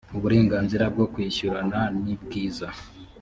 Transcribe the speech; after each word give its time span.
uburenganzira 0.17 0.85
bwo 0.93 1.05
kwishyurana 1.13 1.79
nibwiza 2.03 2.67